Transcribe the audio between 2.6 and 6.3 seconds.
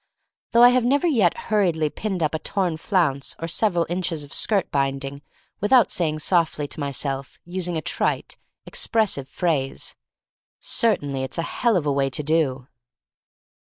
flounce or several inches of skirt binding without saying